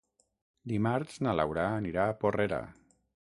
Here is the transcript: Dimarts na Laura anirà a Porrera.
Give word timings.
Dimarts 0.71 1.19
na 1.27 1.35
Laura 1.41 1.67
anirà 1.83 2.09
a 2.13 2.17
Porrera. 2.25 2.61